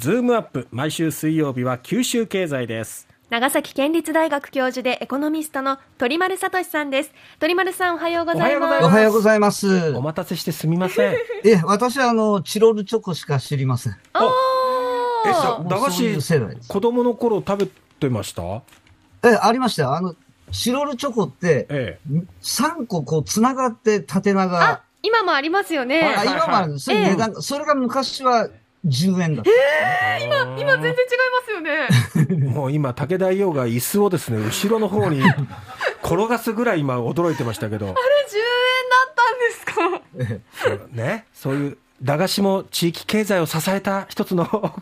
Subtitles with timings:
[0.00, 3.08] ズームアップ毎週水曜日は九州経済です。
[3.30, 7.10] 長崎県立大学教授でエコノミストの鳥丸聡さんです。
[7.40, 8.84] 鳥丸さんおはようございます。
[8.84, 9.90] おはようございます。
[9.96, 11.14] お待たせしてすみません。
[11.44, 13.96] え私はあのチロルチョコしか知りません。
[14.14, 14.26] お
[15.26, 18.62] えー駄菓子子供の頃食べてました？
[19.28, 19.94] えありましたよ。
[19.96, 20.14] あの
[20.52, 21.98] チロルチョコってえ
[22.40, 24.62] 3個こう繋がって縦長。
[24.62, 26.84] あ今もありますよね、今もあるんです。
[26.84, 28.48] それ値段、それが昔は
[28.86, 29.50] 10円だった。
[29.50, 30.96] え今今全然違い
[31.32, 32.48] ますよね。
[32.54, 35.20] もう今武田伊代が椅子をですね後ろの方に
[36.04, 37.86] 転がすぐらい今驚いてましたけど。
[37.86, 37.96] あれ10
[38.38, 40.92] 円だったんですか？
[41.02, 44.46] ねそういう駄菓子も地域経済を支えた一つの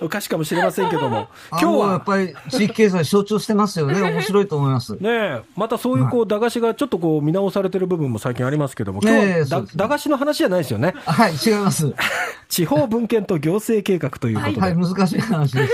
[0.00, 4.00] お菓子かもしれませんけども今日はやはっぱり地域経済象徴してますよね。
[4.00, 4.92] 面白いと思います。
[5.00, 9.16] ねえ、またそういうこう駄菓子がちょっとこう見直されてる部分も最近ありますけども、今日
[9.52, 10.94] はね駄菓子の話じゃないですよね。
[11.06, 11.92] はい、違います。
[12.48, 14.60] 地方分権と行政計画ということで。
[14.60, 15.72] はい、難しい話です。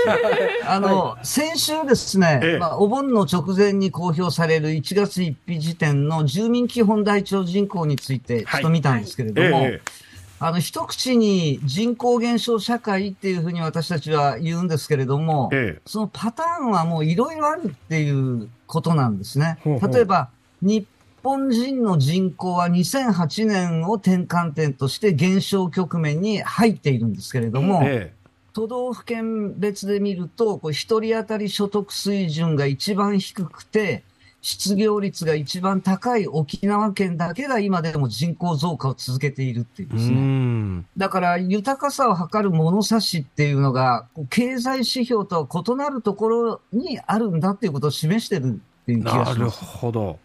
[0.65, 10.00] あの、先週ですね、ええまあ、お盆の直前に公表される1月1日時点の住民基本台帳人口についてちょっと見たんですけれども、ええ
[10.43, 15.81] あの、一口に人口減少社会っていうふうに私たちは言うんですけれども、ええ。
[15.85, 19.59] そのパターンはもういろいろあるっていうことなんですね。
[19.63, 19.93] ほうほう。
[19.93, 20.29] 例えば、
[20.63, 20.87] 日
[21.21, 28.11] 本人の人口は2008年を転換点として減少局面に入っているんですけれども、え
[28.53, 34.03] 都道府県別で見ると、こ人当たり所得水準が一番低くて、
[34.41, 40.15] 失業率が一番高い沖縄県だけが今でも人口増加を続けているっていうですね。
[40.15, 40.85] ん。
[40.97, 49.63] だから豊かさを測る物差しっていうのが、経済指標とは異なるところにあるんだっていうことを示してるっていう気がなるします。
[49.63, 50.17] ほど。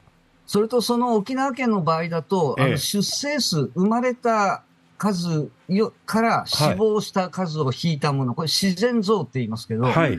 [0.46, 4.62] それとその沖縄県の場合だと、あええの出生数、生まれた
[4.96, 10.18] 数よから死亡した数を引いたもの、これ自然増って言いますけど、はい。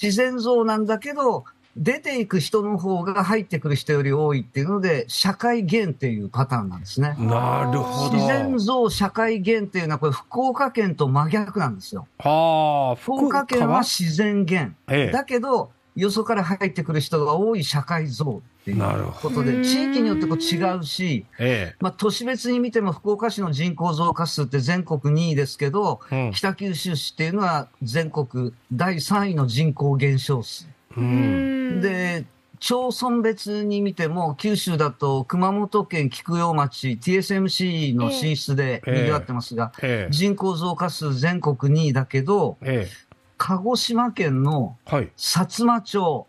[0.00, 1.44] 自然増なんだけど、
[1.76, 7.16] 出ていく人の方が入ってくる人より多いっていうので、社会減っていうパターンなんですね。
[7.18, 8.12] なるほど。
[8.12, 12.06] 自然増、社会減っていうのは、これ福岡県と真逆なんですよ。
[12.18, 14.76] はあ、福岡県は自然減。
[14.88, 26.26] ええだけど、よそから入ってくる人が多い社会増っていうことで、地域によってこう違うし、えまあ、都市別に見ても福岡市の人口増加数って全国2位ですけど、え。
[26.26, 30.66] うん北九州市っていうのは全国第3位の人口減少数。
[30.96, 31.80] うん。
[31.80, 32.24] で、
[32.58, 40.12] 町村別に見ても、九州だと熊本県菊陽町 TSMC の進出で賑わってますが、ええ。
[40.12, 42.88] 人口増加数全国2位だけど、え
[43.36, 44.76] 鹿児島県の。
[44.86, 46.28] 薩摩町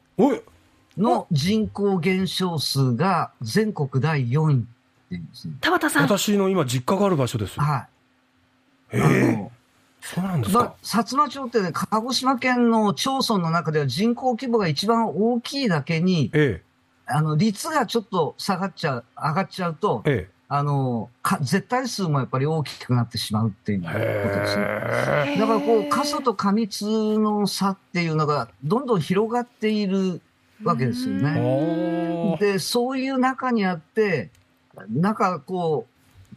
[0.98, 4.64] の人口減少数が全国第4位っ
[5.10, 5.54] ていうんですね。
[5.62, 7.60] 田畑さん私の今実家がある場所です。
[7.60, 7.88] は
[8.92, 8.98] い。
[8.98, 9.38] えあえ。
[9.38, 9.43] の
[10.24, 10.76] そうなんですまか。
[10.82, 16.62] 薩摩町ってね、鹿児島県の町村の中では人口規模が一番大きいだけに、え
[17.06, 24.40] あの、率がちょっと下がっちゃう、上がっちゃうとえ。、えあの、か絶対数もやっぱり大きくなってしまうっていうことえ。
[24.40, 25.40] ですね。
[25.40, 26.84] だからこう、過疎と過密
[27.18, 30.22] の差っていうのがどんどん広がっている
[30.64, 32.38] わけですよね。
[32.40, 34.30] で、そういう中にあって、
[34.90, 35.93] なんかこう、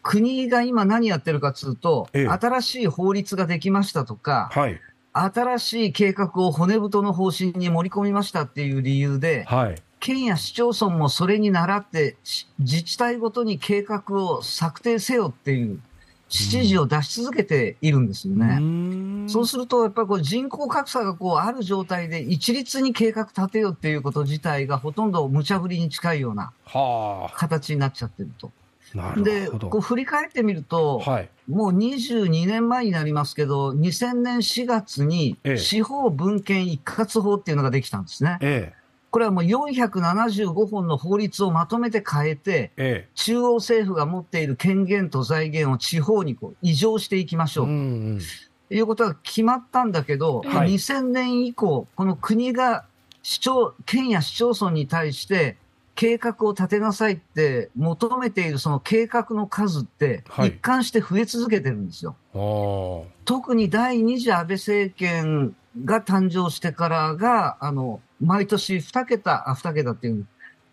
[0.07, 4.81] 国が今何やってるかっつうと、ええ新しい法律ができましたとか、はい。
[5.13, 9.83] 新しい計画を骨太の方針に盛り込みましたっていう理由で、はい。
[9.99, 15.81] 県や市町村もそれに倣って、し自治体ごとに計画を策定せよっていう
[16.29, 18.61] 指示を出し続けているんですよね。
[18.61, 28.53] ねそうすると、やっぱりこう人口格差がこうある状態で一律に計画立てようっていうこと自体がほとんど無茶ぶりに近いようなは形になっちゃってると。
[28.63, 28.66] あ。
[28.97, 29.49] なで。
[29.49, 31.29] こう振り返ってみると、はい。
[31.49, 38.39] もう22年前になりますけど、2000年4月にええ司法文献一括法っていうのができたんですね。
[38.41, 38.73] え
[39.11, 43.07] これはもう475本の法律をまとめて変えて、え。
[43.07, 47.61] え中央政府が持っている権限と財源を地方にこう移譲していきましえ。
[47.61, 47.67] ょう。
[47.67, 47.77] うんう
[48.17, 48.21] ん。
[48.69, 52.85] ということが決まったんだけど、はい2000年以降、この国が
[53.23, 55.57] 市長、県や市町村に対して
[55.97, 62.15] 計画を立てなさいって求めているその計画の数ってはい一貫して増え続けてるんですよ。
[62.35, 63.13] ああ。
[63.25, 70.27] 特に第二次安倍政権が誕生してからが、あの、毎年2桁、あ、2桁っていう、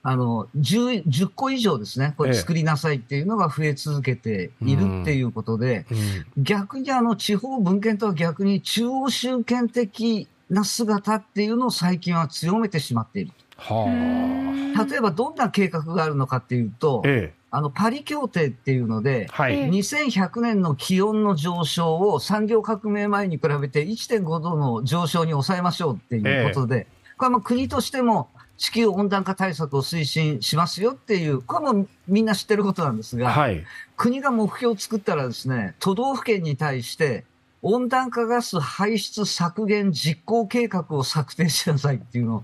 [0.03, 2.13] あの、10、10個以上ですね。
[2.17, 5.85] こええれ作りなさいっていうのが増え続けているっていうことで、
[6.35, 6.43] うん。
[6.43, 13.31] 逆にあの地方分権とは逆に中央集権的な姿っていうのを最近は強めてしまっている。
[13.57, 19.53] は例えばどんな計画があるのかっていうとあ。、えあの、パリ協定っていうので、はい。
[19.53, 28.27] ええ2100年の気温の上昇を産業革命前に比べて1.5度の上昇に抑えましょうっていうことで、これは国としても
[28.57, 33.63] 地球温暖化対策を推進しますよっていう、これはもうみんな知ってることなんですが、はい。
[33.97, 37.23] 国が目標を作ったらですね、都道府県に対して
[37.61, 42.43] 温暖化ガス排出削減実行計画を策定しなさいっていうのを、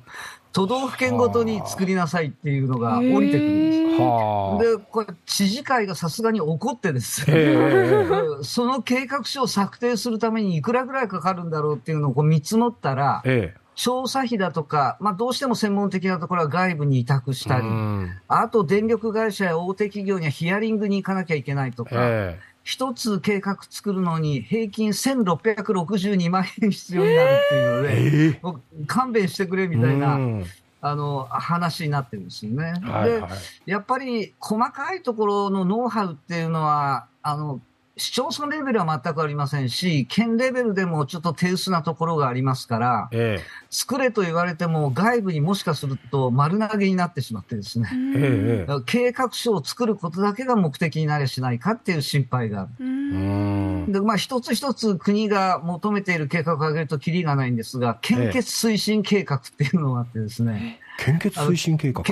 [0.51, 4.77] 都道府県ごとに作りなさいっていうのが降りてくるんです。
[4.77, 7.25] で、これ、知事会がさすがに怒ってです
[8.41, 13.59] その計画書を策定するためにいくらぐらいかかるんだろうっていうのをこう見積もったら、ええ。
[13.75, 18.11] 調査費だとか、まあどうしても専門的なところは外部に委託したり、うん。
[18.27, 22.37] あと電力会社や大手企業にはヒアリングに行かなきゃいけないとか、え
[22.69, 27.95] 一つ計画作るのに平均1662万円必要になるっていうのえ。
[27.95, 28.39] で、ええ。
[28.43, 30.45] もう勘弁してくれみたいな、うん
[30.79, 32.73] あの、話になってるんですよね。
[32.79, 33.31] ではいはい。
[33.65, 37.59] やっぱり細かいところのノウハウっていうのは、あの、
[37.99, 48.65] 市町村レベルは全くありませんし、県レベルでもちょっと手薄なところがありますから、え作れと言われても外部にもしかすると丸投げになってしまってですね、え。
[48.65, 48.81] ええ。
[48.85, 53.91] 計画書を作ることだけが目的になりゃしないかっていう心配がある。
[53.91, 62.03] で、まあ一つ一つ国が求めている計画を上げるとキリがないんですが、献血推進計画っていうのがあってですね、献血推進計画？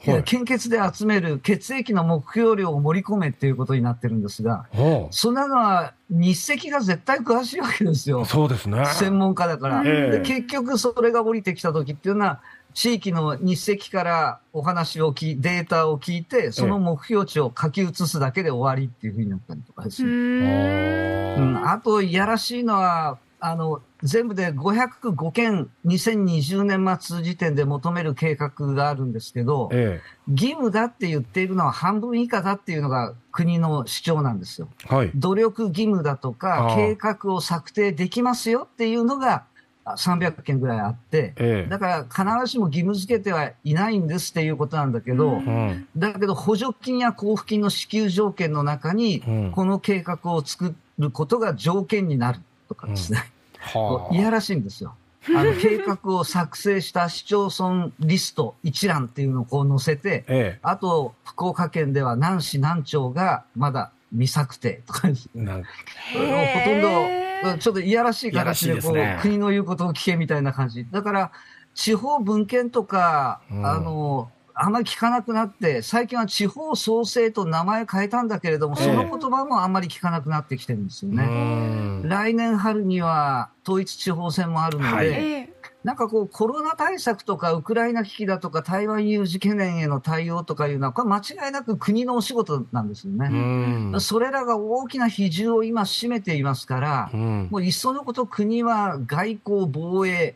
[0.00, 8.24] けはい献血で集める血液の目標量を盛り込めっていうことになってるんですが、はそんなのは日赤が絶対詳しいわけですよあ。
[8.24, 8.84] そうですね。
[8.86, 9.82] 専門家だから。
[9.84, 12.40] ええで結局それが降りてきた時っていうのは、
[12.76, 21.36] 地域の日赤からお話を聞いデータを聞いて、その目標値を書き写すだけで終わりっていうふうになったりとかですね。
[21.38, 34.68] うん、あと、いやらしいのは、あの、全部で505件、2020年末時点で求める計画があるんですけど、え義務だって言っているのは半分以下だっていうのが国の主張なんですよ。
[34.90, 34.94] え。
[34.94, 35.10] はい。
[35.14, 39.44] 努力義務だとあか、あ計画を策定できますよっていうのが
[39.84, 41.70] あ300件ぐらいあって、ええ。
[41.70, 45.88] だから必ずしも義務付けてはいないんですっていうことなんだけど、うんうん。
[45.96, 53.24] だけど補助金や交付金の支給条件の中に、うんこの計画を作ることが条件になるとかですね、
[53.58, 54.14] はあ。
[54.14, 54.94] いやらしいんですよ。
[55.34, 65.40] あの 計画を作成した市町村リスト一覧っていうのをこう載せて、えあと福岡県では何市何町がまだ未策定とかですえ。
[65.40, 65.68] なんか
[66.12, 66.88] ほとんど、
[67.22, 67.26] うん
[67.58, 70.86] ちょっといやらしい形でね国の言うことを聞けみたいな感じ。
[70.90, 71.32] だから、
[71.74, 81.24] 地方分権とか、うんあの、あんまり聞かなくなって、最近は地方創生と名前変えたんだけれども、ええその言葉もあんまり聞かなくなってきてるんですよね。
[81.24, 85.10] うん来年春には統一地方選もあるので、はいえ
[85.52, 93.28] えなんかこうコロナ対策とかウクライナ危機だとか台湾有事懸念への対応とかいうのは、これ間違いなく国のお仕事なんですようね。
[93.28, 94.00] ん。
[94.00, 97.48] それらが大きな比重を今占めていますから、うん。
[97.52, 100.34] もういっそのこと国は外交、防衛、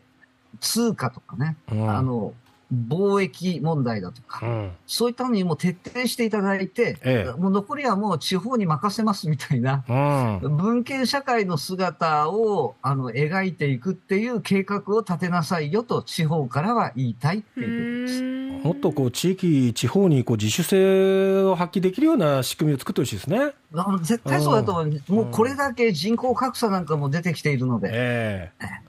[0.61, 2.33] 通貨とかね、うんあの、
[2.73, 4.71] 貿易問題だとか、うん。
[4.87, 10.57] そういったのにもう徹底していただいて、ええもう残りはもう地方に任せますみたいな、うん。
[10.57, 18.21] 文献社会の姿をあの描いていくっていう計画を立てなさいよと地方からは言いたいってういうことです。
[18.23, 23.53] んもっとこう地域、地方にこう自主性を発揮できるような仕組みを作ってほしいですね。
[24.01, 25.13] 絶対そうだと思う。
[25.13, 27.89] もうこれだけ人口格差なんかも出てきているので。
[27.91, 28.80] ええ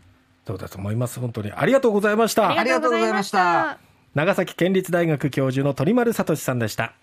[0.46, 1.20] そうだと思います？
[1.20, 1.52] 本当に。
[1.52, 2.50] ありがとうございました。
[2.64, 3.78] りがとうございました
[4.14, 6.94] 長崎県立大学教授の鳥丸聡さんでした。